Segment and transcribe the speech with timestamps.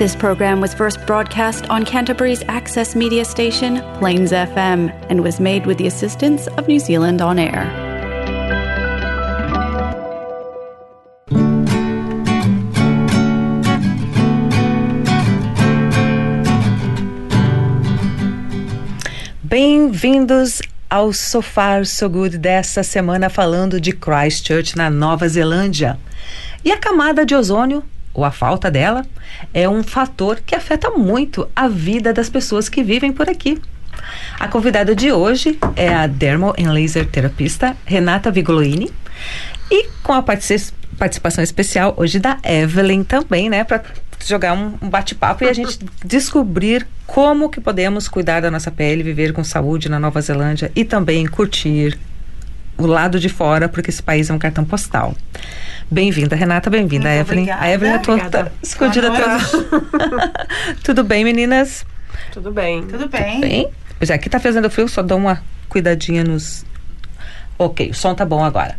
[0.00, 5.66] This program was first broadcast on Canterbury's access media station, Plains FM, and was made
[5.66, 7.66] with the assistance of New Zealand On Air.
[19.42, 25.98] Bem-vindos ao Sofar So Good dessa semana falando de Christchurch na Nova Zelândia.
[26.64, 29.04] E a camada de ozônio, ou a falta dela,
[29.54, 33.60] é um fator que afeta muito a vida das pessoas que vivem por aqui.
[34.38, 38.90] A convidada de hoje é a dermo and laser terapista Renata Vigoloini
[39.70, 43.82] e com a participação especial hoje da Evelyn também, né, para
[44.26, 49.02] jogar um, um bate-papo e a gente descobrir como que podemos cuidar da nossa pele,
[49.02, 51.98] viver com saúde na Nova Zelândia e também curtir
[52.76, 55.14] o lado de fora, porque esse país é um cartão postal.
[55.90, 57.42] Bem-vinda, Renata, bem-vinda, Evelyn.
[57.42, 57.64] Obrigada.
[57.64, 59.38] A Evelyn é toda escondida toda.
[60.84, 61.84] Tudo bem, meninas?
[62.32, 62.82] Tudo bem.
[62.86, 63.34] Tudo bem.
[63.34, 63.68] Tudo bem?
[63.98, 66.64] Pois é, aqui tá fazendo frio, só dá uma cuidadinha nos.
[67.58, 68.76] Ok, o som tá bom agora.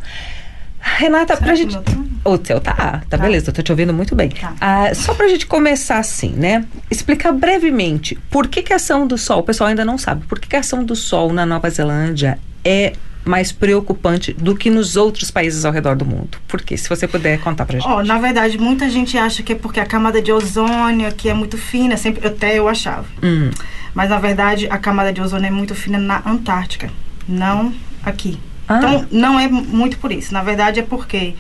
[0.80, 1.78] Renata, Será pra que gente.
[1.78, 2.60] o meu tá?
[2.62, 3.18] Tá, tá, Tá.
[3.18, 4.30] beleza, eu tô te ouvindo muito bem.
[4.30, 4.54] Tá.
[4.62, 6.66] Ah, só pra gente começar assim, né?
[6.90, 10.40] Explicar brevemente por que, que a ação do sol, o pessoal ainda não sabe, por
[10.40, 12.94] que, que a ação do sol na Nova Zelândia é
[13.26, 16.38] mais preocupante do que nos outros países ao redor do mundo?
[16.48, 16.76] Por quê?
[16.78, 17.88] Se você puder contar pra gente.
[17.88, 21.34] Ó, na verdade, muita gente acha que é porque a camada de ozônio aqui é
[21.34, 23.06] muito fina, sempre até eu achava.
[23.22, 23.52] Hum,
[23.94, 26.90] Mas na verdade, a camada de ozônio é muito fina na Antártica,
[27.28, 28.40] não aqui.
[28.68, 28.78] Ah.
[28.78, 30.34] Então, não é muito por isso.
[30.34, 31.36] Na verdade, é porque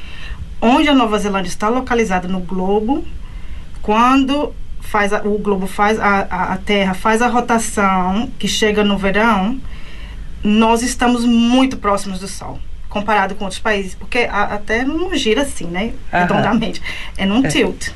[0.61, 3.03] onde a Nova Zelândia está localizada no globo,
[3.81, 8.83] quando faz a- o globo faz a, a, a Terra faz a rotação que chega
[8.83, 9.59] no verão,
[10.44, 12.59] nós estamos muito próximos do Sol.
[12.89, 15.94] Comparado com outros países, porque a, a Terra não gira assim, né?
[16.11, 16.22] Aham.
[16.23, 16.81] Redondamente.
[17.17, 17.48] É num É.
[17.48, 17.89] tilt.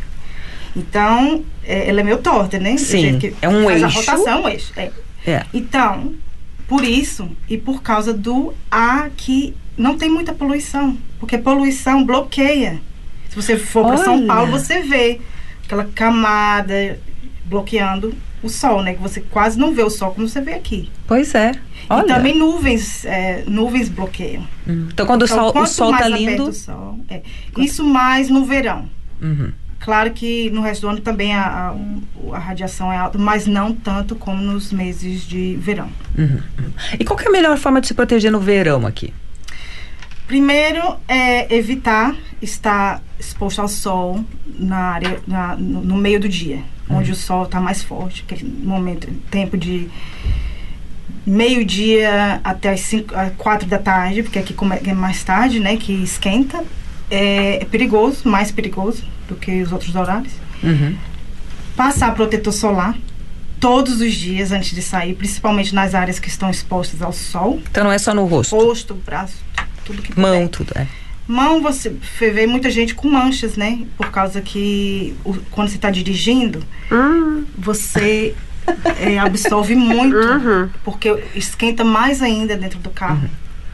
[0.75, 2.77] Então, é, ela é meio torta, né?
[2.77, 3.85] Sim, é um eixo.
[3.85, 4.73] A rotação é um eixo.
[4.75, 4.91] É.
[5.25, 5.45] é.
[5.53, 6.13] Então,
[6.67, 12.81] por isso e por causa do ar que não tem muita poluição, porque poluição bloqueia.
[13.29, 14.25] Se você for para São.
[14.25, 15.19] Paulo, você vê
[15.65, 16.99] aquela camada
[17.45, 18.13] bloqueando
[18.45, 18.93] o sol, né?
[18.93, 20.89] Que você quase não vê o sol como você vê aqui.
[21.07, 21.51] Pois é.
[21.89, 22.03] Olha.
[22.05, 24.47] E também nuvens, é, nuvens bloqueiam.
[24.67, 24.87] Hum.
[24.91, 26.43] Então, quando Então, o sol, o sol tá mais aperta lindo.
[26.49, 27.21] o sol, é.
[27.57, 28.89] Isso mais no verão.
[29.21, 29.51] Uhum.
[29.79, 31.43] Claro que no resto do ano também a,
[32.31, 35.89] a, a radiação é alta, mas não tanto como nos meses de verão.
[36.17, 36.39] Uhum.
[36.99, 39.13] E qual que é a melhor forma de se proteger no verão aqui?
[40.27, 44.25] Primeiro é evitar estar exposto ao sol
[44.57, 48.43] na área, na- no, no meio do dia, onde o sol está mais forte, aquele
[48.43, 49.89] momento, tempo de
[51.25, 55.91] meio-dia até as cinco, a quatro da tarde, porque aqui é mais tarde, né, que
[55.91, 56.63] esquenta.
[57.09, 60.33] É, é perigoso, mais perigoso do que os outros horários.
[60.63, 60.95] Uhum.
[61.75, 62.95] Passar protetor solar
[63.59, 67.61] todos os dias antes de sair, principalmente nas áreas que estão expostas ao sol.
[67.69, 68.55] Então não é só no rosto.
[68.55, 69.37] Rosto, braço,
[69.83, 70.49] tudo que Mão, puder.
[70.49, 70.87] tudo, é.
[71.27, 71.89] Mão, você
[72.31, 73.79] vê muita gente com manchas, né?
[73.97, 78.35] Por causa que o- quando você está dirigindo, Hum, você
[78.99, 83.27] é, absorve muito, uhum, porque esquenta mais ainda dentro do carro.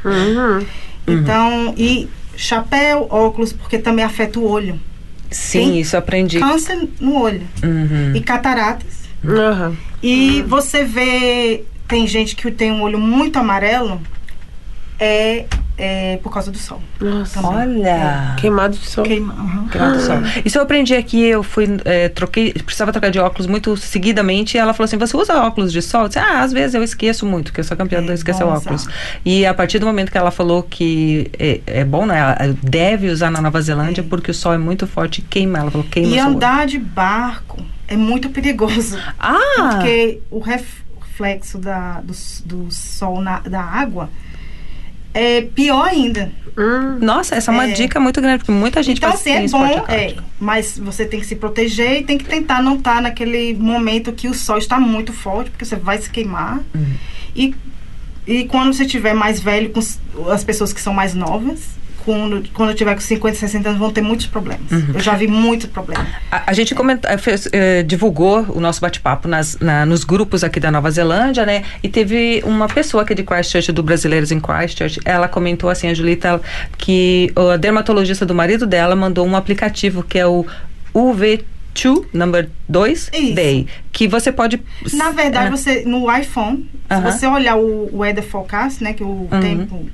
[0.05, 0.65] uhum.
[1.07, 2.07] Então, e
[2.37, 4.79] chapéu, óculos, porque também afeta o olho.
[5.29, 5.79] Sim, Sim.
[5.79, 6.39] isso aprendi.
[6.39, 7.41] Câncer no olho.
[7.63, 8.13] Uhum.
[8.15, 9.01] E cataratas.
[9.25, 9.75] Aham.
[10.01, 14.01] E você vê, tem gente que tem um olho muito amarelo,
[14.99, 15.45] é,
[15.77, 16.81] é por causa do sol.
[16.99, 17.41] Nossa.
[17.41, 17.57] Também.
[17.79, 18.35] Olha.
[18.37, 19.03] Queimado de sol.
[19.03, 19.67] Queima, aham.
[19.67, 20.17] Queimado do sol.
[20.45, 24.59] Isso eu aprendi aqui, eu fui, é, troquei, precisava trocar de óculos muito seguidamente, e
[24.59, 26.03] ela falou assim, você usa óculos de sol?
[26.03, 28.43] Eu disse, ah, às vezes eu esqueço muito, porque eu sou campeã É de esquecer
[28.43, 28.83] óculos.
[28.83, 28.93] usar.
[29.25, 33.09] E a partir do momento que ela falou que é, é bom, né, ela deve
[33.09, 34.05] usar na Nova Zelândia, É.
[34.07, 36.35] porque o sol é muito forte e queima, ela falou, queima E o seu olho.
[36.35, 38.97] andar de barco é muito perigoso.
[39.19, 39.37] Ah!
[39.73, 42.13] Porque o reflexo da, do,
[42.45, 44.09] do sol na, da água
[45.13, 46.31] é pior ainda.
[46.57, 47.71] Hum, Nossa, essa é uma É.
[47.71, 51.19] dica muito grande, porque muita gente Então, faz assim, é bom, é, mas você tem
[51.19, 54.77] que se proteger e tem que tentar não estar naquele momento que o sol está
[54.79, 56.59] muito forte, porque você vai se queimar.
[56.75, 56.93] Uhum.
[57.35, 57.55] E,
[58.27, 59.79] e quando você tiver mais velho, com
[60.29, 61.61] as pessoas que são mais novas,
[62.05, 64.71] quando, quando tiver com 50, 60 anos, vão ter muitos problemas.
[64.71, 64.91] Uhum.
[64.95, 66.07] Eu já vi muitos problemas.
[66.31, 70.59] A, a gente comenta, eh, fez, eh, divulgou o nosso bate-papo na- nos grupos aqui
[70.59, 71.63] da Nova Zelândia, né?
[71.83, 75.93] E teve uma pessoa aqui de Christchurch, do Brasileiros em Christchurch, ela comentou assim, a
[75.93, 76.41] Julita,
[76.77, 80.45] que a dermatologista do marido dela mandou um aplicativo que é o
[80.93, 83.33] UV2, number 2 Isso.
[83.35, 84.61] Day, que você pode...
[84.93, 87.11] Na verdade, Ah, você no iPhone, Aham.
[87.11, 89.39] se você olhar o weather forecast, né, que o Uhum.
[89.41, 89.89] tempo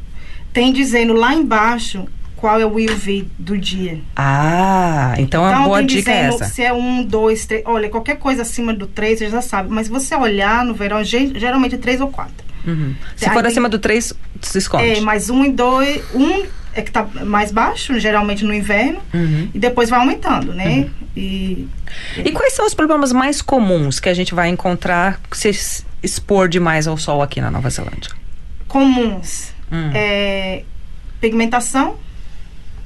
[0.58, 2.06] tem dizendo lá embaixo
[2.36, 4.00] qual é o UV do dia.
[4.16, 6.46] Ah, então a então, boa tem dica é essa.
[6.46, 7.64] se é um, dois, três.
[7.66, 9.70] Olha, qualquer coisa acima do três, você já sabe.
[9.70, 12.46] Mas se você olhar no verão, ge- geralmente é três ou quatro.
[12.66, 12.96] Uhum.
[13.16, 14.90] Se Aí for tem- acima do 3, se esconde.
[14.90, 16.02] É, mas um e dois.
[16.14, 16.44] Um
[16.74, 19.50] é que tá mais baixo, geralmente no inverno, Uhum.
[19.54, 20.90] e depois vai aumentando, né?
[21.16, 21.68] E
[22.18, 25.50] E quais são os problemas mais comuns que a gente vai encontrar se
[26.04, 28.12] expor demais ao sol aqui na Nova Zelândia?
[28.68, 29.92] comuns Hum.
[29.94, 30.64] é
[31.20, 31.96] pigmentação,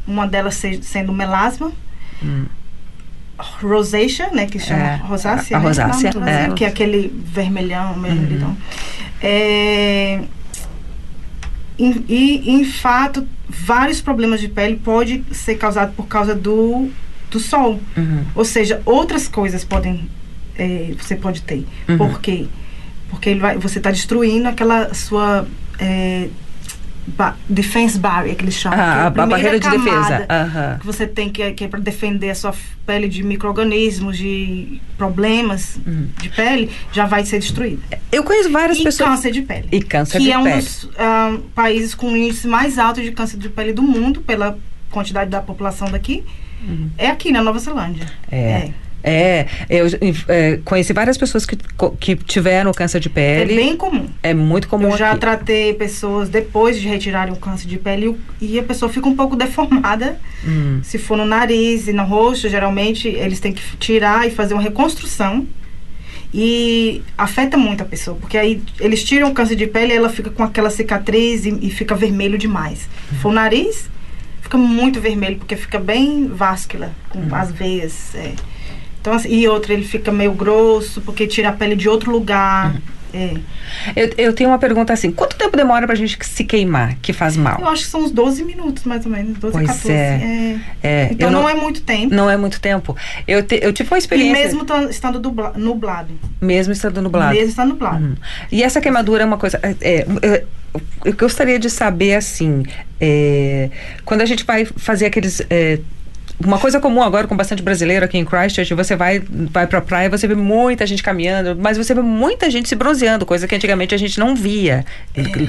[0.08, 1.72] uma delas se- sendo melasma.
[3.38, 4.86] Rosacea, né, que chama Hum.
[4.86, 5.68] É, rosácea, a- a né?
[5.68, 6.48] rosácea, Não, é.
[6.50, 6.56] Uhum.
[6.56, 8.56] que é aquele vermelhão, vermelhão.
[9.22, 10.20] É,
[11.80, 16.90] em- e, em fato, vários problemas de pele pode ser causado por causa do,
[17.32, 17.80] do sol.
[17.98, 18.26] Uhum.
[18.36, 20.08] Ou seja, outras coisas podem
[20.58, 21.66] é, você pode ter.
[21.90, 21.98] Uhum.
[21.98, 22.46] Por quê?
[23.10, 25.48] Porque ele vai, você está destruindo aquela sua
[25.80, 26.28] é,
[27.18, 28.78] ba- defense barrier que eles chamam.
[28.78, 30.28] que é Ah, a, a barreira de defesa.
[30.80, 32.54] Que você tem que, que é para defender a sua
[32.86, 36.08] pele de micro-organismos, de problemas Uhum.
[36.22, 37.82] de pele, já vai ser destruída.
[38.12, 39.10] Eu conheço várias e pessoas.
[39.10, 39.68] câncer de pele.
[39.72, 40.56] E câncer que de é um pele.
[40.58, 44.58] dos ah, países com o índice mais alto de câncer de pele do mundo, pela
[44.90, 46.24] quantidade da população daqui.
[46.98, 48.06] É aqui na Nova Zelândia.
[48.32, 48.38] Uhum.
[48.38, 48.70] É.
[49.04, 49.86] É, eu
[50.28, 51.58] é, conheci várias pessoas que,
[52.00, 53.56] que tiveram câncer de É pele.
[53.56, 54.08] bem comum.
[54.22, 55.20] É muito comum Eu já aqui.
[55.22, 59.36] tratei pessoas depois de retirarem o câncer de pele e a pessoa fica um pouco
[59.38, 60.20] deformada.
[60.46, 60.80] Hum.
[60.84, 64.62] Se for no nariz e no rosto, geralmente eles têm que tirar e fazer uma
[64.64, 65.48] reconstrução.
[66.34, 70.10] E afeta muito a pessoa, porque aí eles tiram o câncer de pele e ela
[70.10, 72.88] fica com aquela cicatriz e, e fica vermelho demais.
[73.10, 73.90] Se for o nariz,
[74.42, 78.16] fica muito vermelho, porque fica bem vascular, com as veias.
[78.16, 78.34] é.
[79.02, 82.76] Então, assim, e outro, ele fica meio grosso, porque tira a pele de outro lugar.
[83.14, 83.34] É.
[83.94, 87.36] Eu, eu tenho uma pergunta assim: quanto tempo demora pra gente se queimar, que faz
[87.36, 87.68] Eu mal?
[87.68, 89.38] acho que são uns 12 minutos, mais ou menos.
[89.38, 89.92] 12 Pois 14.
[89.92, 90.60] é.
[90.82, 92.16] É, Então eu não, não- é muito tempo.
[92.16, 92.96] Não é muito tempo.
[93.28, 94.44] Eu, te- eu tive uma E experiência.
[94.46, 96.14] mesmo tá- estando dubla- nublado.
[96.40, 97.34] mesmo estando nublado.
[97.34, 98.02] Mesmo estando nublado.
[98.02, 98.16] Uhum.
[98.50, 99.60] E essa queimadura é uma coisa.
[99.62, 100.44] é, é, é,
[101.04, 102.64] eu gostaria de saber assim,
[102.98, 103.70] é,
[104.06, 105.42] quando a gente vai fazer aqueles.
[106.40, 109.82] É, uma coisa comum agora com bastante brasileiro aqui em Christchurch, você vai, vai pra
[109.82, 113.56] praia, você vê muita gente caminhando, mas você vê muita gente se bronzeando, coisa que
[113.56, 114.86] antigamente a gente não via.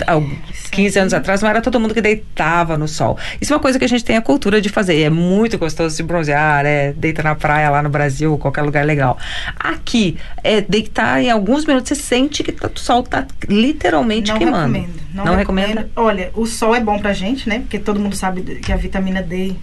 [0.07, 0.19] Há
[0.53, 3.19] isso 15 anos atrás não era todo mundo que deitava no sol.
[3.41, 5.01] Isso é uma coisa que a gente tem a cultura de fazer.
[5.01, 9.19] É muito gostoso se bronzear, é deitar na praia lá no Brasil, qualquer lugar legal.
[9.59, 14.73] Aqui, é deitar em alguns minutos, você sente que o sol tá literalmente Não queimando.
[14.73, 15.01] recomendo.
[15.15, 15.67] Não, Não recomendo.
[15.69, 15.91] recomenda?
[15.97, 17.61] Olha, o sol é bom pra gente, né?
[17.61, 19.55] Porque todo mundo sabe que a vitamina D é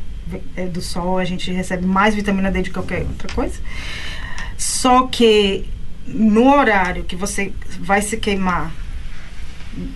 [0.72, 3.60] do sol, a gente recebe mais vitamina D de qualquer outra coisa.
[4.58, 5.66] Só que
[6.06, 8.72] no horário que você vai se queimar,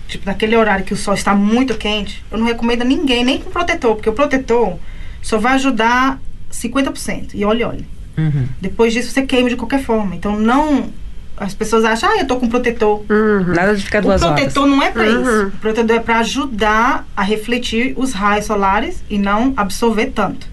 [0.08, 3.40] tipo naquele horário que o sol está muito quente, eu não recomendo a ninguém, nem
[3.40, 4.78] com protetor, porque o protetor
[5.20, 6.20] só vai ajudar
[6.50, 7.30] 50%.
[7.34, 7.84] E olha, olha.
[8.16, 8.46] Uhum.
[8.60, 10.14] Depois disso você queima de qualquer forma.
[10.14, 10.92] Então não.
[11.36, 13.02] As pessoas acham, ah, eu tô com protetor.
[13.48, 14.36] Nada de ficar O duas horas.
[14.40, 15.20] protetor não é para Uhum.
[15.22, 15.46] isso.
[15.48, 20.46] O protetor é para ajudar a refletir os raios solares e não absorver tanto.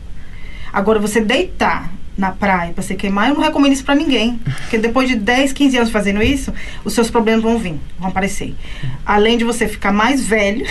[0.73, 4.39] Agora, você deitar na praia para se queimar, eu não recomendo isso para ninguém.
[4.61, 6.51] Porque depois de 10, 15 anos fazendo isso,
[6.83, 8.55] os seus problemas vão vir, vão aparecer.
[9.05, 10.65] Além de você ficar mais velho,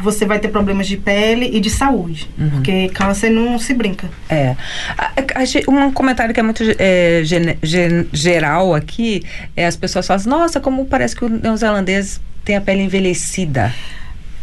[0.00, 2.28] você vai ter problemas de pele e de saúde.
[2.50, 4.08] Porque câncer não se brinca.
[4.28, 4.56] É.
[5.68, 7.22] Um comentário que é muito é,
[8.12, 9.22] geral aqui
[9.56, 13.74] é as pessoas falam, assim, nossa, como parece que o neozelandês tem a pele envelhecida.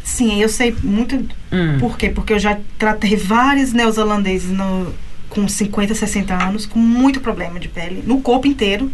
[0.03, 1.77] Sim, eu sei muito Hum.
[1.79, 2.09] Por quê?
[2.09, 4.93] Porque eu já tratei vários neozelandeses no,
[5.29, 8.91] com 50, 60 anos com muito problema de pele, no corpo inteiro.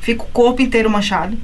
[0.00, 1.36] Fica o corpo inteiro manchado.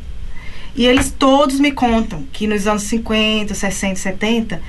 [0.76, 4.60] E eles todos me contam que nos anos 50, 60, 70,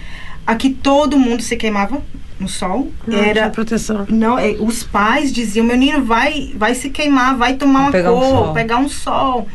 [0.45, 2.01] aqui todo mundo se queimava
[2.39, 2.91] no sol.
[3.07, 4.05] Não, Era tinha proteção.
[4.09, 8.19] não, é, os pais diziam, menino, vai, vai se queimar, vai tomar uma Pegar um
[8.19, 9.47] cor, sol." pegar um sol.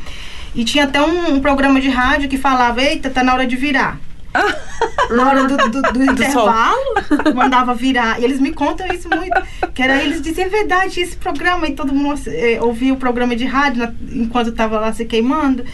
[0.55, 3.55] E tinha até um, um programa de rádio que falava, eita, tá na hora de
[3.55, 4.01] virar.
[5.15, 6.79] na hora do, do, do intervalo,
[7.35, 8.21] mandava virar.
[8.21, 9.41] E eles me contam isso muito.
[9.75, 11.67] Que era eles diziam, é verdade, esse programa.
[11.67, 15.65] E todo mundo eh, ouvia o programa de rádio na- enquanto estava lá se queimando.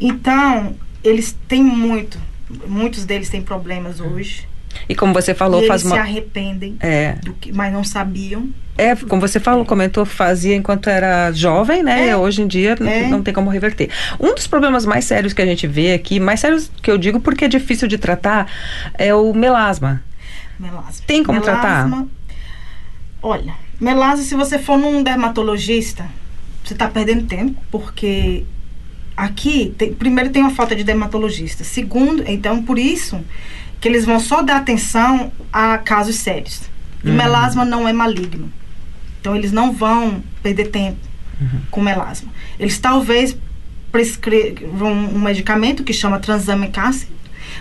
[0.00, 2.18] Então, eles têm muito.
[2.66, 4.48] Muitos deles têm problemas hoje.
[4.88, 6.02] E como você falou, e faz eles se uma.
[6.04, 8.48] arrependem, É, do que, mas não sabiam.
[8.78, 12.08] É, como você falou, comentou, fazia enquanto era jovem, né?
[12.08, 12.16] É.
[12.16, 13.08] Hoje em dia É.
[13.08, 13.88] não tem como reverter.
[14.20, 17.20] Um dos problemas mais sérios que a gente vê aqui, mais sérios que eu digo
[17.20, 18.50] porque é difícil de tratar,
[18.94, 20.02] é o melasma.
[20.58, 21.04] Melasma.
[21.06, 22.08] Tem como Melasma,
[23.22, 26.06] Olha, melasma, se você for num dermatologista,
[26.64, 28.44] você está perdendo tempo, porque
[29.16, 31.64] aqui, tem- primeiro, tem uma falta de dermatologista.
[31.64, 33.20] Segundo, então, por isso
[33.80, 36.62] que eles vão só dar atenção a casos sérios.
[37.04, 38.50] E melasma não é maligno.
[39.26, 40.98] Então eles não vão perder tempo
[41.68, 42.30] com melasma.
[42.60, 43.36] Eles talvez
[43.90, 47.08] prescrevam um medicamento que chama transaminase,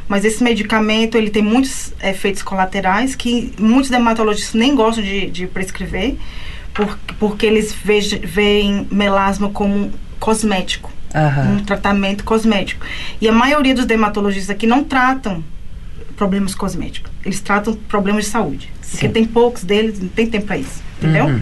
[0.07, 5.47] mas esse medicamento ele tem muitos efeitos colaterais que muitos dermatologistas nem gostam de, de
[5.47, 6.15] prescrever,
[6.71, 11.53] por, porque eles veem melasma como cosmético, Aham.
[11.53, 12.85] um tratamento cosmético.
[13.19, 15.43] E a maioria dos dermatologistas aqui não tratam
[16.15, 19.13] problemas cosméticos, eles tratam problemas de saúde, porque Sim.
[19.13, 21.25] tem poucos deles, não tem tempo para isso, entendeu?
[21.25, 21.41] Uhum.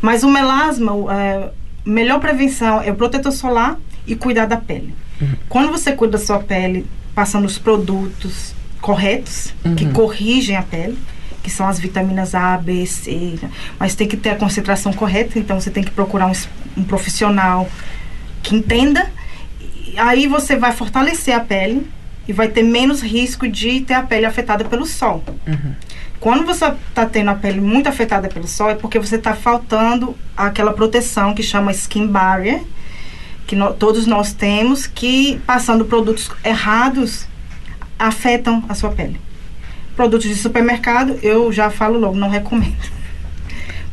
[0.00, 1.50] Mas o melasma, é,
[1.84, 4.94] melhor prevenção é o protetor solar e cuidar da pele.
[5.48, 10.98] Quando você cuida da sua pele, passando os produtos corretos, que corrigem a pele,
[11.42, 13.38] que são as vitaminas A, B, C,
[13.78, 16.32] mas tem que ter a concentração correta, então você tem que procurar um,
[16.76, 17.68] um profissional
[18.42, 19.06] que entenda.
[19.96, 21.86] Aí você vai fortalecer a pele
[22.26, 25.22] e vai ter menos risco de ter a pele afetada pelo sol.
[26.24, 30.16] Quando você está tendo a pele muito afetada pelo sol, é porque você está faltando
[30.34, 32.62] aquela proteção que chama skin barrier,
[33.46, 37.26] que nó- todos nós temos, que passando produtos errados
[37.98, 39.20] afetam a sua pele.
[39.94, 42.74] Produtos de supermercado, eu já falo logo, não recomendo.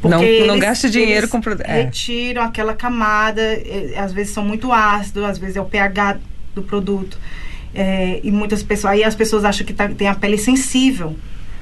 [0.01, 1.81] Não- não eles- gaste dinheiro com produ- é.
[1.83, 3.41] Retiram aquela camada,
[3.97, 6.17] às vezes são muito ácidos, às vezes é o pH
[6.55, 7.19] do produto.
[7.75, 11.13] É, e muitas pessoas, aí as pessoas acham que tá- tem a pele sensível,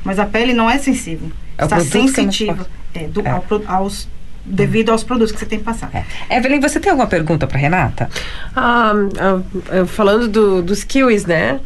[0.03, 1.32] mas a pele não é sensível.
[1.58, 3.29] É Está sensitiva é, do- É.
[3.29, 4.08] ao aos,
[4.46, 5.89] devido aos produtos que você tem que passar.
[5.94, 6.38] É.
[6.38, 8.10] Evelyn, você tem alguma pergunta para Renata?
[8.56, 11.60] Ah, ah, falando do- dos kiwis, né?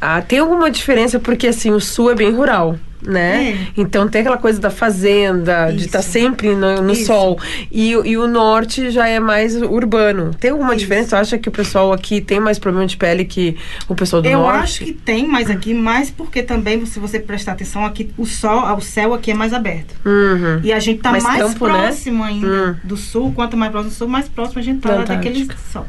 [0.00, 3.50] Ah, tem alguma diferença porque assim o sul é bem rural, né?
[3.52, 3.66] É.
[3.76, 6.10] Então tem aquela coisa da fazenda, de estar Isso.
[6.10, 7.06] sempre no, no Isso.
[7.06, 7.38] sol.
[7.70, 10.32] E, o- e o norte já é mais urbano.
[10.38, 10.80] Tem alguma Isso.
[10.80, 11.08] diferença?
[11.10, 13.56] Você acha que o pessoal aqui tem mais problema de pele que
[13.88, 14.58] o pessoal do Eu norte?
[14.62, 18.64] acho que tem mais aqui, mais porque também, se você prestar atenção aqui, o sol,
[18.76, 19.94] o céu aqui é mais aberto.
[20.04, 20.60] Uhum.
[20.62, 21.72] E a gente tá Mais mais, campo, né?
[21.82, 22.76] próximo ainda Hum.
[22.84, 23.32] do sul.
[23.34, 25.86] Quanto mais próximo do sul, mais próximo a gente tá daquele sol.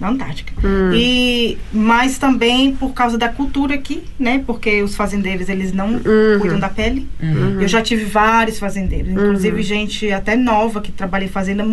[0.00, 0.52] Na Antártica.
[0.64, 0.92] Hum.
[0.94, 4.42] E, mas também por causa da cultura aqui, né?
[4.46, 6.38] Porque os fazendeiros, eles não Uhum.
[6.40, 7.08] cuidam da pele.
[7.60, 9.10] Eu já tive vários fazendeiros.
[9.10, 9.62] Inclusive Uhum.
[9.62, 11.64] gente até nova que trabalha em fazenda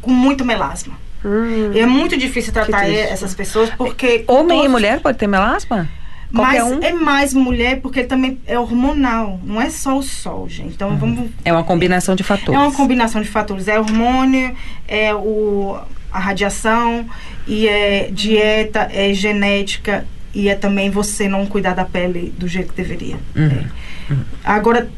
[0.00, 0.94] com muito melasma.
[1.22, 1.70] Hum.
[1.74, 4.24] E é muito difícil tratar essas pessoas porque...
[4.26, 5.86] Homem e todos- mulher pode ter melasma?
[6.34, 6.78] Qualquer Mas um?
[6.82, 9.38] é mais mulher porque também é hormonal.
[9.44, 10.74] Não é só o sol, gente.
[10.74, 12.58] Então vamos É uma combinação de fatores.
[12.58, 13.66] é uma combinação de fatores.
[13.68, 14.54] É hormônio,
[14.86, 15.76] é o,
[16.12, 17.08] a radiação,
[17.46, 22.72] e é dieta, é genética, e é também você não cuidar da pele do jeito
[22.72, 23.16] que deveria.
[23.34, 23.64] Uhum.
[24.10, 24.16] É.
[24.44, 24.90] Agora,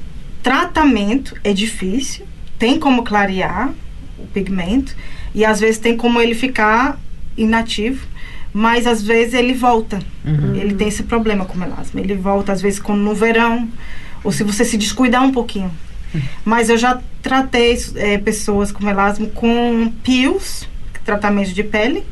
[0.42, 2.26] tratamento é difícil,
[2.58, 3.72] tem como clarear
[4.18, 4.94] o pigmento,
[5.34, 6.98] e às vezes tem como ele ficar
[7.36, 8.06] inativo,
[8.52, 9.98] mas às vezes ele volta.
[10.24, 10.54] Uhum.
[10.54, 12.00] Ele tem esse problema com melasma.
[12.00, 13.68] Ele volta às vezes quando no verão,
[14.22, 15.70] ou se você se descuidar um pouquinho.
[16.44, 20.68] Mas eu já tratei eh, pessoas com melasma com pills,
[21.04, 22.04] tratamento de pele,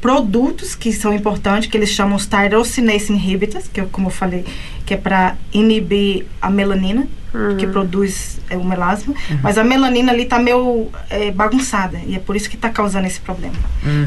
[0.00, 4.44] produtos que são importantes, que eles chamam os tyrosinase inhibitors, que eu, como eu falei,
[4.86, 7.06] que é para inibir a melanina,
[7.58, 9.14] que produz eh, o melasma.
[9.42, 13.06] Mas a melanina ali tá meio eh, bagunçada, e é por isso que tá causando
[13.06, 13.54] esse problema.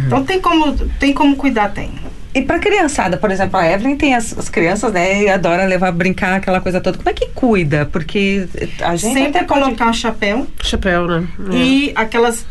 [0.06, 1.92] Então tem como, tem como cuidar, tem.
[2.36, 5.92] E pra criançada, por exemplo, a Evelyn tem as, as crianças, né, e adora levar
[5.92, 6.98] brincar aquela coisa toda.
[6.98, 7.86] Como é que cuida?
[7.86, 8.48] Porque
[8.82, 9.62] a gente Sempre até pode...
[9.62, 11.28] colocar um chapéu Chapéu, né?
[11.52, 11.56] É.
[11.56, 12.44] e aquelas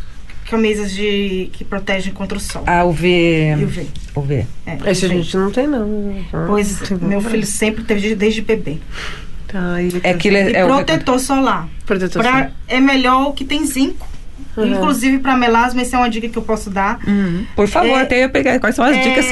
[0.49, 2.63] camisas de que protegem contra o sol.
[2.65, 3.55] A UV...
[3.63, 3.87] UV.
[4.15, 4.45] UV.
[4.65, 6.23] É, Esse a gente não tem, não.
[6.47, 8.77] Pois, Sim, meu filho sempre teve de- desde bebê.
[9.47, 11.67] Tá, É aquilo é, é protetor solar.
[11.85, 12.51] protetor Pra, solar.
[12.67, 14.07] é melhor o que tem zinco.
[14.57, 14.65] Uhum.
[14.67, 16.99] Inclusive para melasma, essa é uma dica que eu posso dar.
[17.07, 17.45] Uhum.
[17.55, 19.25] Por favor, É- até eu pegar quais são as É, dicas.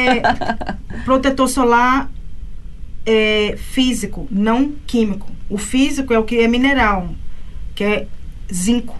[1.06, 2.10] protetor solar
[3.06, 5.30] é físico, não químico.
[5.50, 7.10] O físico é o que é mineral,
[7.76, 8.08] que é
[8.54, 8.98] zinco.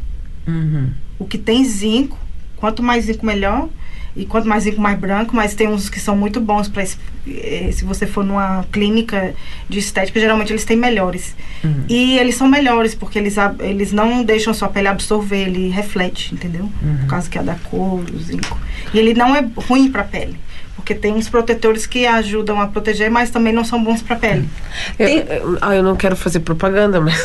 [0.48, 0.90] Uhum.
[1.22, 2.18] O que tem zinco,
[2.58, 3.70] quanto mais zinco melhor.
[4.14, 7.86] E quanto mais zinco, mais branco, mas tem uns que são muito bons para se
[7.86, 9.34] você for numa clínica
[9.70, 11.34] de estética, geralmente eles têm melhores.
[11.64, 11.86] Uhum.
[11.88, 16.70] E eles são melhores porque eles, eles não deixam sua pele absorver, ele reflete, entendeu?
[16.82, 16.98] Uhum.
[16.98, 18.60] Por causa que é da cor, do zinco.
[18.94, 20.36] E ele não é ruim para pele,
[20.82, 24.50] porque tem uns protetores que ajudam a proteger, mas também não são bons para pele.
[24.98, 27.16] Eu, eu- ah, eu não quero fazer propaganda, mas.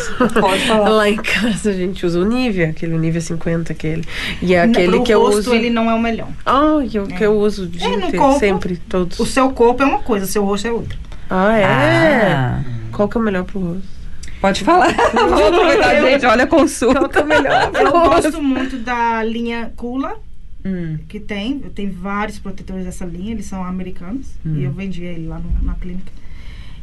[0.41, 0.89] Pode falar.
[0.97, 4.05] Lá em casa a gente usa o Nivea, aquele Nivea 50, aquele.
[4.43, 5.55] E é aquele Pro que eu rosto uso.
[5.55, 6.29] ele não é o melhor.
[6.45, 9.19] Ah, e o que eu uso o dia É, inteiro, corpo, sempre, todos.
[9.19, 10.99] O seu corpo é uma coisa, o seu rosto é outra.
[11.31, 11.65] Ah, é?
[11.65, 12.61] Ah,
[12.93, 13.97] Qual que é o melhor pro rosto?
[14.41, 14.95] pode falar.
[15.15, 16.27] Vamos aproveitar, gente.
[16.27, 16.99] Olha a consulta.
[17.01, 18.23] Qual que é o melhor pro Eu rosto?
[18.23, 20.15] gosto muito da linha Kula,
[20.67, 20.99] Hum.
[21.09, 21.61] que tem.
[21.65, 24.27] Eu tenho vários protetores dessa linha, eles são americanos.
[24.45, 24.57] Hum.
[24.59, 26.11] E eu vendi ele lá no- na clínica.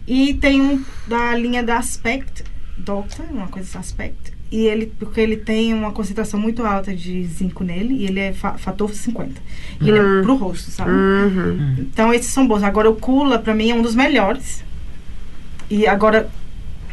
[0.08, 2.44] E tem um da linha da Aspect,
[2.78, 4.34] Doctor, uma coisa assim, Aspect.
[4.52, 8.34] E ele, porque ele tem uma concentração muito alta de zinco nele, e ele é
[8.34, 9.42] fa fator 50.
[9.82, 10.92] E ele é pro rosto, sabe?
[10.92, 11.75] Uhum.
[11.80, 12.62] Então esses são bons.
[12.62, 14.63] Agora o Kula, pra mim, é um dos melhores.
[15.70, 16.30] E agora,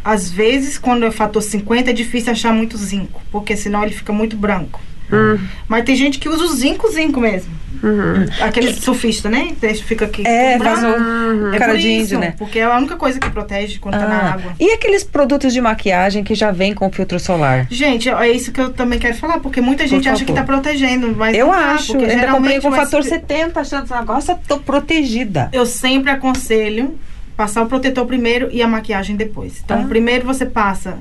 [0.02, 4.12] às vezes, quando é fator 50, é difícil achar muito zinco, porque senão ele fica
[4.12, 4.80] muito branco.
[5.12, 5.38] Uhum.
[5.68, 7.60] Mas tem gente que usa o zinco, zinco mesmo.
[7.82, 8.26] Uhum.
[8.42, 9.52] Aquele surfista, né?
[9.58, 10.26] Deixa, fica aqui.
[10.26, 12.34] É, faz um É cara por de isso, índio, né?
[12.36, 14.52] Porque é a única coisa que protege quando tá na Ah, água.
[14.60, 17.66] E aqueles produtos de maquiagem que já vem com filtro solar?
[17.70, 21.14] Gente, é isso que eu também quero falar, porque muita gente acha que tá protegendo,
[21.16, 21.92] mas Eu não tá, acho.
[21.94, 25.48] porque Ainda comprei geralmente com o fator SP 70, achando, nossa, tô protegida.
[25.52, 26.98] Eu sempre aconselho
[27.34, 29.62] passar o protetor primeiro e a maquiagem depois.
[29.64, 29.86] Então, Ah.
[29.88, 30.98] primeiro você passa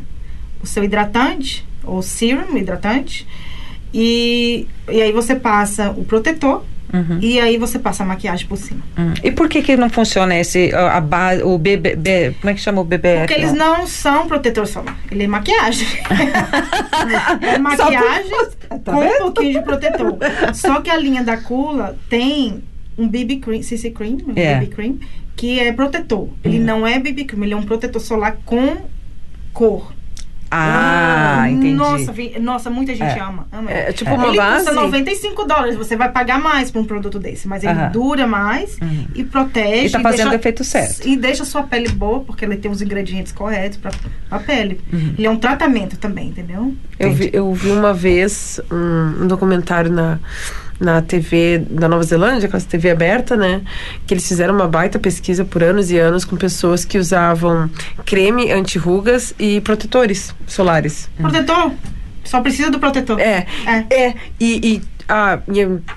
[0.63, 3.28] o seu hidratante, ou serum hidratante,
[3.93, 7.19] e, e aí você passa o protetor, Uhum.
[7.22, 8.81] e aí você passa a maquiagem por cima.
[8.98, 9.13] Hum.
[9.24, 12.60] E por que que não funciona esse, a, a ba- o BB, como é que
[12.60, 13.27] chama o BBF?
[13.27, 15.88] Porque eles não são protetor solar, ele é maquiagem.
[17.41, 18.31] é maquiagem
[18.84, 19.13] Tá com vendo?
[19.13, 20.17] um pouquinho de protetor.
[20.53, 22.63] Só que a linha da Cula tem
[22.98, 24.55] um BB cream, CC cream, um É.
[24.55, 24.98] BB cream,
[25.36, 26.29] que é protetor.
[26.43, 28.77] Ele não é BB cream, ele é um protetor solar com
[29.53, 29.93] cor.
[30.51, 31.74] Ah, entendi.
[31.74, 33.20] Nossa, vi- nossa, muita gente É.
[33.22, 33.48] ama.
[33.51, 33.72] ama.
[33.72, 34.65] É tipo uma ele base.
[34.65, 37.91] custa 95 dólares, você vai pagar mais por um produto desse, mas ele Aham.
[37.91, 39.06] dura mais Uhum.
[39.15, 39.88] e protege.
[39.88, 41.08] E tá fazendo o efeito certo.
[41.08, 43.91] E deixa a sua pele boa, porque ele tem os ingredientes corretos pra,
[44.29, 44.82] pra pele.
[44.91, 45.13] Uhum.
[45.18, 46.74] Ele é um tratamento também, entendeu?
[47.00, 50.20] Eu vi, eu vi uma vez um, um documentário na,
[50.79, 53.62] na TV da Nova Zelândia, com essa TV aberta, né?
[54.07, 57.69] Que eles fizeram uma baita pesquisa por anos e anos com pessoas que usavam
[58.05, 61.09] creme anti-rugas e protetores solares.
[61.17, 61.71] Protetor,
[62.24, 63.19] só precisa do protetor.
[63.19, 64.07] É, É.
[64.07, 64.13] é.
[64.39, 65.39] E, e há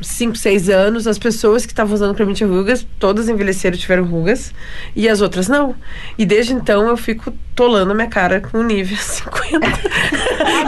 [0.01, 4.53] 5, 6 anos, as pessoas que estavam usando creme anti-rugas, todas envelheceram e tiveram rugas,
[4.97, 5.75] e as outras não.
[6.17, 9.67] E desde então eu fico tolando a minha cara com nível 50.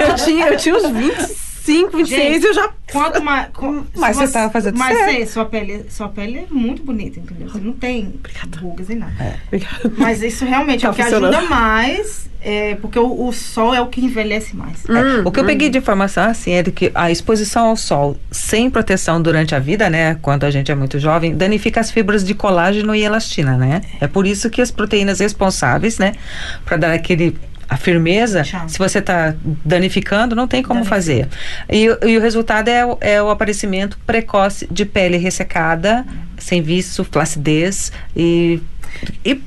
[0.08, 2.70] eu, tinha, eu tinha uns 25, 26 Gente, e eu já.
[2.92, 3.48] Quanto mais.
[3.52, 5.10] com- Mas se você tá fazendo Mas certo.
[5.10, 7.48] sei, sua pele, sua pele é muito bonita, entendeu?
[7.48, 8.14] Você não tem
[8.60, 9.12] rugas e nada.
[9.48, 9.92] Obrigada.
[9.96, 13.80] Mas isso realmente Tá é o que ajuda mais, é, porque o, o sol é
[13.80, 14.84] o que envelhece mais.
[14.88, 15.46] É, o que eu hum.
[15.46, 19.58] peguei de informação assim é de que a exposição ao sol sem proteção durante a
[19.58, 23.56] vida, né, quando a gente é muito jovem, danifica as fibras de colágeno e elastina,
[23.56, 23.80] né?
[24.00, 26.12] É por isso que as proteínas responsáveis, né,
[26.64, 27.36] para dar aquele
[27.74, 28.68] a firmeza, Tchau.
[28.68, 29.34] se você está
[29.64, 30.94] danificando, não tem como Danifica.
[30.96, 31.28] fazer.
[31.68, 36.06] E, o- e o resultado é, o- é o aparecimento precoce de pele ressecada,
[36.38, 38.60] sem viço, flacidez e,
[39.24, 39.40] e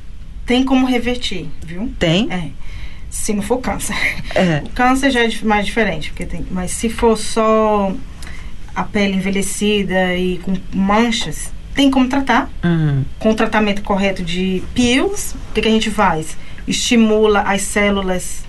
[0.45, 1.91] Tem como revertir, viu?
[1.99, 2.27] tem.
[2.31, 2.49] É.
[3.09, 3.95] Se não for câncer.
[4.35, 4.61] É.
[4.65, 6.45] O câncer já é mais diferente, porque tem.
[6.51, 7.91] Mas se for só
[8.75, 12.49] a pele envelhecida e com manchas, tem como tratar.
[12.63, 16.37] Hum, Com o tratamento correto de peels, o que, que a gente faz?
[16.67, 18.43] Estimula as células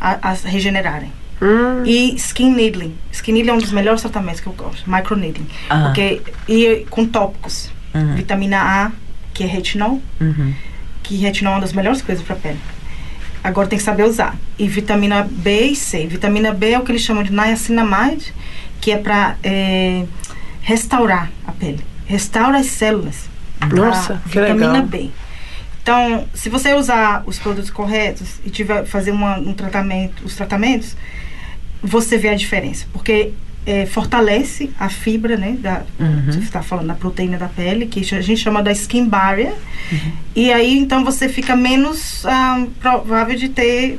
[0.00, 1.12] a, a regenerarem.
[1.40, 2.94] Hum, E skin needling.
[3.12, 4.88] Skin needling é um dos melhores tratamentos que eu gosto.
[4.90, 5.48] Micro needling.
[5.70, 5.84] Ah.
[5.84, 7.70] Porque, e com tópicos.
[7.94, 8.14] Uhum.
[8.16, 8.92] Vitamina A,
[9.32, 10.00] que é retinol.
[10.20, 10.54] uhum.
[11.02, 12.58] Que retinol é uma das melhores coisas para pele.
[13.42, 14.36] Agora tem que saber usar.
[14.58, 16.06] E vitamina B e C.
[16.06, 18.34] Vitamina B é o que eles chamam de niacinamide,
[18.80, 19.36] que é para
[20.60, 21.80] restaurar a pele.
[22.06, 23.28] Restaura as células.
[23.72, 24.86] Nossa, A que vitamina legal.
[24.86, 25.10] B.
[25.88, 30.94] Então, se você usar os produtos corretos e tiver fazer uma, um tratamento, os tratamentos,
[31.82, 33.32] você vê a diferença, porque
[33.64, 35.56] é, fortalece a fibra, né?
[35.58, 36.26] Da, Uhum.
[36.26, 39.54] Você está falando da proteína da pele, que a gente chama da skin barrier.
[40.36, 43.98] E aí, então, você fica menos ah, provável de ter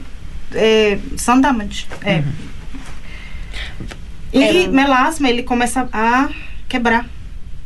[0.53, 1.87] é, sun damage.
[2.05, 2.21] É.
[4.31, 4.67] E É.
[4.67, 6.29] melasma, ele começa a
[6.67, 7.07] quebrar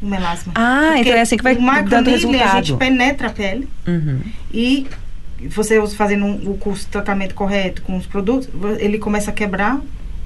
[0.03, 0.53] o melasma.
[0.55, 1.71] Ah, Porque então é assim que vai o dando
[2.11, 2.77] microneedling, a gente resultado.
[2.77, 4.19] penetra a pele Uhum.
[4.53, 4.87] e
[5.49, 9.79] você fazendo um- o curso de tratamento correto com os produtos, ele começa a quebrar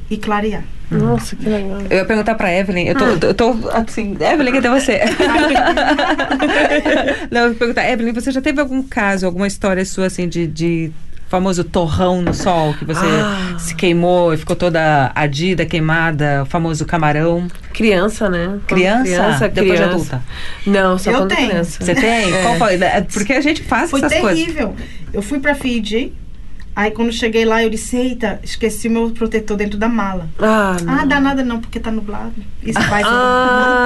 [0.09, 0.63] e clarear.
[0.89, 1.81] Nossa, que legal.
[1.89, 5.01] Eu ia perguntar pra Evelyn, eu tô, eu tô assim, Evelyn, cadê você?
[7.31, 10.47] Não, eu ia perguntar, Evelyn, você já teve algum caso, alguma história sua assim de,
[10.47, 10.91] de
[11.29, 13.55] famoso torrão no sol, que você Ah.
[13.59, 17.47] se queimou e ficou toda ardida, queimada, o famoso camarão?
[17.73, 18.57] Criança, né?
[18.67, 19.03] Criança?
[19.03, 19.93] Criança, Depois de criança.
[20.15, 20.21] adulta?
[20.65, 21.49] Não, só Eu quando tenho.
[21.49, 21.83] criança.
[21.83, 22.33] Você tem?
[22.33, 22.41] É.
[22.43, 22.75] Qual foi?
[22.75, 24.39] É, Porque a gente faz Foi essas coisas.
[24.39, 24.75] terrível.
[25.13, 26.13] Eu fui pra Fiji,
[26.75, 30.27] aí quando cheguei lá eu disse, eita, esqueci meu protetor dentro da mala.
[30.39, 30.93] Ah, não.
[30.93, 32.33] Ah, dá nada não, porque tá nublado.
[32.63, 33.09] Isso vai ser.
[33.09, 33.85] Ah,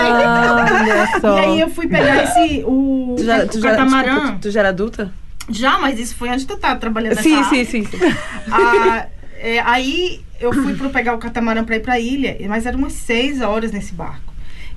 [0.82, 1.38] olha só.
[1.42, 4.14] E aí eu fui pegar esse, o, Tu já, o tu, já, catamarã.
[4.16, 5.12] desculpa, tu já era adulta?
[5.50, 7.50] Já, mas isso foi antes de eu estar trabalhando nessa Sim, área.
[7.50, 7.98] sim, sim, sim.
[8.52, 9.08] Ah,
[9.40, 12.80] é, aí eu fui para pegar o catamarã para ir para a ilha, mas eram
[12.80, 14.32] umas seis horas nesse barco.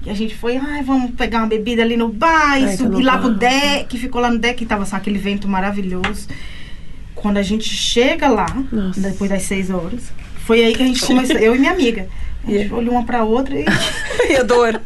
[0.04, 3.02] E a gente foi, ai, vamos pegar uma bebida ali no bar e tá subir
[3.02, 3.38] lá pro bar.
[3.38, 6.28] deck, ficou lá no deck e tava só aquele vento maravilhoso.
[7.14, 9.00] Quando a gente chega lá, Nossa.
[9.00, 10.12] depois das seis horas,
[10.44, 12.02] foi aí que a gente começou, eu e minha amiga.
[12.02, 12.76] A gente Yeah.
[12.76, 13.64] olhou uma pra outra e.
[14.28, 14.78] E a dor.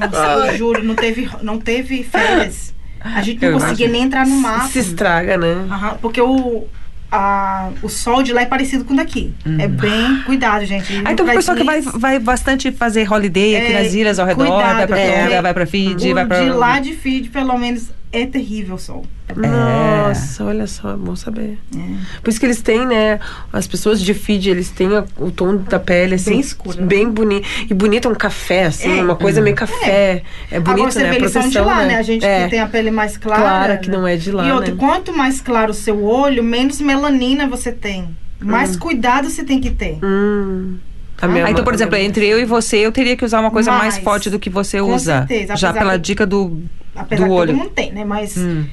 [0.00, 2.72] Nossa, eu juro, não teve, não teve férias.
[3.16, 3.92] A gente não Eu conseguia imagino.
[3.92, 4.68] nem entrar no mato.
[4.68, 5.66] Se estraga, né?
[5.70, 6.66] Aham, porque o,
[7.10, 9.32] a, o sol de lá é parecido com o daqui.
[9.58, 11.02] É bem cuidado, gente.
[11.04, 14.26] Ah, então o pessoal que vai, vai bastante fazer holiday aqui É, nas ilhas ao
[14.26, 15.24] redor, cuidado, vai pra é.
[15.24, 16.40] Tonga, vai pra Fiji, vai pra...
[16.44, 19.04] de lá de Fiji, pelo menos, é terrível o sol.
[19.36, 21.58] Nossa, olha só, é bom saber.
[21.76, 21.80] É.
[22.22, 23.20] Por isso que eles têm, né?
[23.52, 26.30] As pessoas de Fiji, eles têm o tom da pele, assim.
[26.30, 26.86] Bem escuro, né?
[26.86, 27.46] Bem bonito.
[27.68, 29.02] E bonito é um café, assim, É.
[29.02, 30.22] uma coisa meio café.
[30.50, 31.10] É, bonito, Agora você né?
[31.10, 31.96] vê, a eles são de proteção, lá, né?
[31.96, 32.44] A gente é.
[32.44, 33.42] que tem a pele mais clara.
[33.42, 33.96] Clara, que né?
[33.96, 34.76] não é de lá, E outra, né?
[34.78, 38.16] quanto mais claro o seu olho, menos melanina você tem.
[38.40, 39.98] Mais cuidado você tem que ter.
[40.02, 40.78] Hum.
[41.20, 43.70] Ah, então, por ma- exemplo, entre eu e você, eu teria que usar uma coisa
[43.72, 44.04] mais, Mais.
[44.04, 45.26] forte do que você Com usa.
[45.26, 46.62] certeza, Já pela que- dica do,
[46.94, 47.52] Apesar do que olho.
[47.52, 48.04] todo mundo tem, né?
[48.04, 48.64] Mas Hum.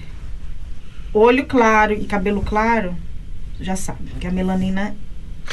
[1.14, 2.96] olho claro e cabelo claro,
[3.60, 4.12] já sabe.
[4.20, 4.96] Que a melanina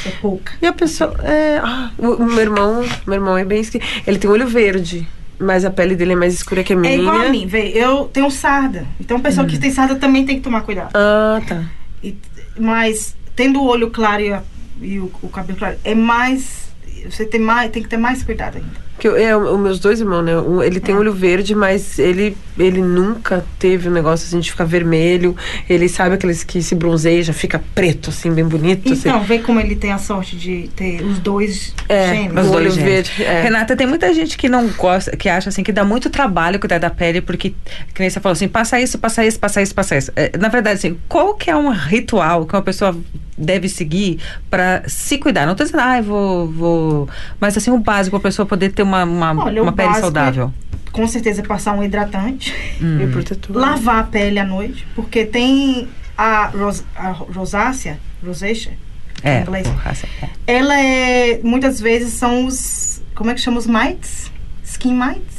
[0.05, 0.53] é pouca.
[0.61, 1.15] E a pessoa.
[1.23, 3.61] É, ah, o, o meu irmão, meu irmão é bem
[4.05, 5.07] Ele tem olho verde,
[5.39, 6.93] mas a pele dele é mais escura que a minha.
[6.93, 7.69] É igual a mim, vê.
[7.69, 8.85] Eu tenho sarda.
[8.99, 10.91] Então, pessoa que tem sarda também tem que tomar cuidado.
[10.95, 11.63] Ah, tá.
[12.03, 12.15] E-
[12.59, 14.43] mas tendo o olho claro e, a-
[14.81, 16.62] e o, o cabelo claro, é mais.
[17.09, 18.83] Você tem, mais, tem que ter mais cuidado ainda.
[18.99, 20.37] Que eu, é, os meus dois irmãos, né?
[20.37, 20.79] Um, ele É.
[20.79, 25.35] tem olho verde, mas ele, ele nunca teve um negócio assim de ficar vermelho.
[25.67, 28.93] Ele sabe aqueles que se bronzeia, fica preto, assim, bem bonito.
[28.93, 29.25] Então, assim.
[29.25, 32.45] vê como ele tem a sorte de ter os dois É, gêmeos.
[32.45, 32.93] Os o olho dois gêmeos.
[33.09, 33.23] verde.
[33.23, 33.41] É.
[33.41, 36.77] Renata, tem muita gente que não gosta, que acha assim que dá muito trabalho cuidar
[36.77, 37.49] da pele, porque,
[37.93, 40.11] que nem você falou assim, passa isso, passa isso, passa isso, passa isso.
[40.15, 42.95] É, na verdade, assim, qual que é um ritual que uma pessoa
[43.37, 44.19] deve seguir
[44.49, 45.45] para se cuidar?
[45.45, 47.09] Não tô dizendo, ah, eu vou, vou.
[47.39, 50.05] Mas assim, o básico pra pessoa poder ter uma, uma, Olha, o uma pele básico
[50.07, 50.53] saudável.
[50.91, 52.53] Com certeza passar um hidratante.
[52.79, 53.55] E o protetor.
[53.55, 58.73] Lavar a pele à noite, porque tem a, ros, a rosácea, rosacea,
[59.23, 59.67] É, em inglês.
[60.21, 60.29] é.
[60.45, 64.31] Ela é, muitas vezes são os, como é que chama os mites?
[64.63, 65.33] Skin mites?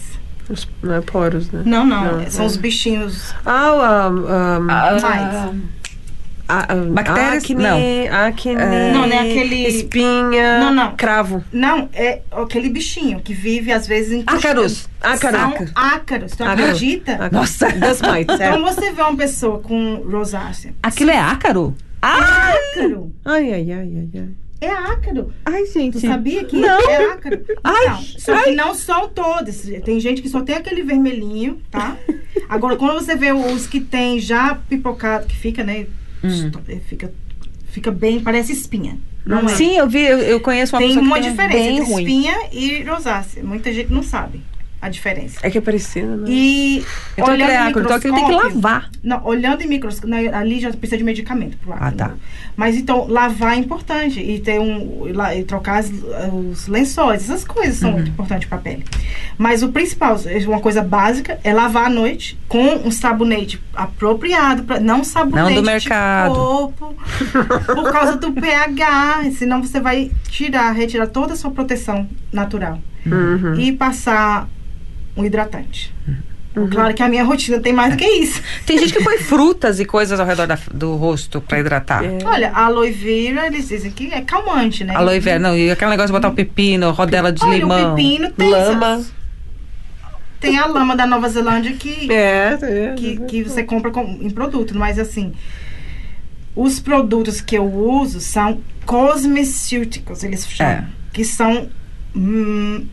[0.51, 1.63] Os- Não é poros, né?
[1.65, 2.49] Não, não, Não, são é.
[2.49, 4.91] os bichinhos Ah, o, ah, ah,
[5.51, 5.63] mites.
[6.49, 7.45] Ah, ah, Bactérias?
[7.45, 8.17] Acne, Não.
[8.17, 8.55] acne.
[8.55, 10.59] Não, não é aquele- Espinha.
[10.61, 10.97] Não, não.
[10.97, 11.45] Cravo.
[11.53, 14.89] Não, é aquele bichinho que vive às vezes em Ácaros.
[15.01, 15.37] Ácaro.
[15.37, 16.63] São ácaros, tu Ácaro.
[16.63, 17.13] acredita?
[17.15, 17.31] Acne.
[17.39, 17.69] Nossa.
[17.73, 18.49] Das mites, é.
[18.49, 20.75] Então você vê uma pessoa com rosácea.
[20.83, 21.75] Aquilo é ácaro?
[22.03, 22.53] Ah!
[22.73, 23.13] Ácaro.
[23.25, 24.29] Ai, ai, ai, ai, ai.
[24.61, 25.31] É ácaro.
[25.45, 25.99] Ai, gente.
[26.01, 26.81] Tu sabia que Não.
[26.91, 27.41] é ácaro?
[27.63, 29.63] Ai, Não, só que não são todos.
[29.85, 31.97] Tem gente que só tem aquele vermelhinho, tá?
[32.49, 35.87] Agora, quando você vê os que tem já pipocado, que fica, né?
[36.25, 36.51] Hum.
[36.89, 37.13] Fica,
[37.69, 38.99] fica bem, parece espinha.
[39.25, 39.49] Não é?
[39.49, 41.93] Sim, eu vi, eu, eu conheço uma tem pessoa uma que tem diferença bem entre
[41.93, 42.03] ruim.
[42.03, 43.43] espinha e rosácea.
[43.43, 44.43] Muita gente não sabe
[44.85, 45.39] a diferença.
[45.43, 46.27] É que é parecido, né?
[46.29, 46.85] E
[47.17, 48.91] Então olhando é então tem que lavar.
[49.03, 51.87] Não, olhando em microscópio, né, ali já precisa de medicamento pro acne.
[51.89, 52.15] Ah, tá.
[52.57, 54.21] Mas então, lavar é importante.
[54.21, 55.05] E ter um.
[55.35, 55.91] E trocar as-
[56.33, 57.97] os lençóis, essas coisas são Uhum.
[57.97, 58.85] muito importantes pra pele.
[59.39, 60.17] Mas o principal,
[60.47, 65.63] uma coisa básica, é lavar à noite com um sabonete apropriado, pra, não sabonete Não
[65.63, 66.35] do mercado.
[66.35, 66.95] corpo,
[67.75, 69.31] por causa do pH.
[69.39, 72.79] Senão você vai tirar, retirar toda a sua proteção natural.
[73.07, 73.55] Uhum.
[73.59, 74.49] E passar
[75.17, 75.93] um hidratante.
[76.57, 76.69] Uhum.
[76.71, 78.41] Claro que a minha rotina tem mais do que isso.
[78.65, 82.05] Tem gente que põe frutas e coisas ao redor da- do rosto pra hidratar.
[82.05, 82.19] É.
[82.25, 84.95] Olha, a aloe vera, eles dizem que é calmante, né?
[84.95, 87.93] Aloe vera, não, e aquele negócio de botar o pepino, rodela de Olha, limão.
[87.93, 88.87] o pepino tem, Lama.
[88.95, 89.13] essas-
[90.39, 92.95] tem a lama da Nova Zelândia que, É, é.
[92.97, 95.33] que, que você compra com- em produto, mas assim,
[96.55, 100.85] os produtos que eu uso são cosmecêuticos, eles chamam, É.
[101.13, 101.69] que são
[102.15, 102.87] hum,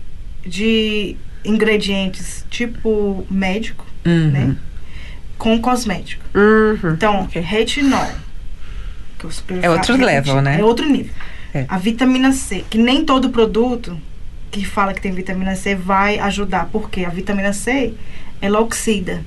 [0.44, 4.32] de ingredientes tipo médico, Uhum.
[4.32, 4.56] né?
[5.38, 6.24] Com cosmético.
[6.36, 6.94] Uhum.
[6.94, 7.42] Então, Ok.
[7.42, 8.08] retinol.
[9.18, 10.60] que eu super É outro level, né?
[10.60, 11.14] É outro nível.
[11.54, 11.66] É.
[11.68, 14.00] A vitamina C, que nem todo produto
[14.50, 17.94] que fala que tem vitamina C vai ajudar, porque a vitamina C,
[18.42, 19.24] ela oxida.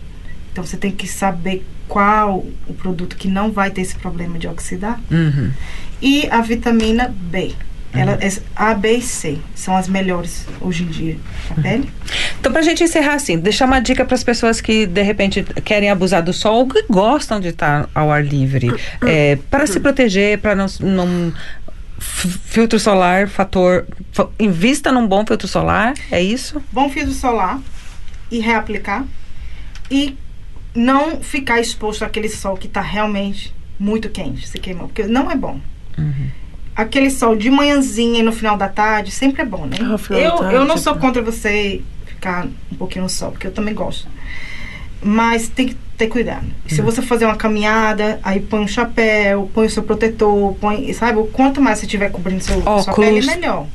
[0.53, 4.47] Então, você tem que saber qual o produto que não vai ter esse problema de
[4.49, 5.01] oxidar.
[5.11, 5.51] Uhum.
[6.03, 7.55] E a vitamina B.
[7.95, 11.17] Ela, é A, B e C são as melhores hoje em dia
[11.63, 11.89] pele.
[12.41, 15.91] Então, pra gente encerrar assim, deixar uma dica para as pessoas que de repente querem
[15.91, 18.71] abusar do sol ou que gostam de estar ao ar livre.
[19.07, 21.33] É, para se proteger, para não, não.
[21.99, 23.87] Filtro solar, fator.
[24.13, 26.61] fa- Invista num bom filtro solar, é isso?
[26.73, 27.61] bom filtro solar
[28.31, 29.05] e reaplicar.
[29.91, 30.17] E
[30.75, 34.89] não ficar exposto àquele sol que está realmente muito quente, se queimou.
[34.89, 35.61] Porque não é bom.
[36.77, 39.77] Aquele sol de manhãzinha e no final da tarde sempre é bom, né?
[39.81, 41.01] Ah, eu, tarde, eu não sou tá.
[41.01, 44.09] contra você ficar um pouquinho no sol, porque eu também gosto.
[45.03, 46.47] Mas tem que ter cuidado.
[46.67, 51.19] Se você fazer uma caminhada, aí põe um chapéu, põe o seu protetor, põe, sabe?
[51.19, 52.97] O Quanto mais você tiver cobrindo seu, sua Óculos.
[52.97, 53.67] pele, melhor.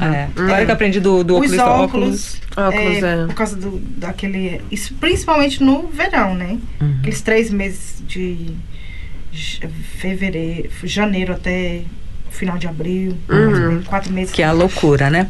[0.00, 0.28] É.
[0.34, 3.26] Claro que eu aprendi do, do Os oculista óculos, Óculos, é, é.
[3.26, 4.60] por causa do, daquele.
[4.70, 6.58] Isso principalmente no verão, né?
[6.80, 6.96] Uhum.
[6.98, 8.52] Aqueles três meses de
[9.98, 11.82] fevereiro, janeiro até
[12.30, 14.32] final de abril, ou menos, quatro meses.
[14.32, 15.28] que é a loucura, né?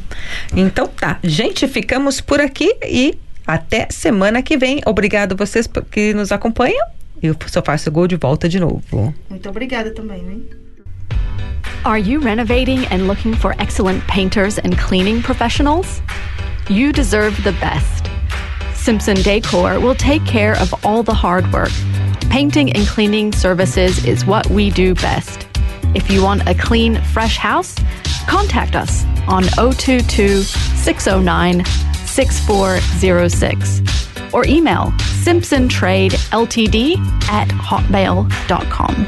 [0.54, 4.80] Então tá, gente, ficamos por aqui e até semana que vem.
[4.86, 6.86] Obrigado vocês por- que nos acompanham.
[7.22, 9.14] E o Sofá Gol de volta de novo.
[9.28, 10.36] Muito obrigada também, né?
[11.84, 16.02] Are you renovating and looking for excellent painters and cleaning professionals?
[16.68, 18.08] You deserve the best.
[18.74, 21.72] Simpson Decor will take care of all the hard work.
[22.30, 25.49] Painting and cleaning services is what we do best.
[25.94, 27.74] If you want a clean, fresh house,
[28.29, 31.64] contact us on 022 609
[32.07, 33.83] 6406
[34.33, 34.92] or email
[35.24, 36.98] simpsontradeltd
[37.29, 39.07] at hotmail.com.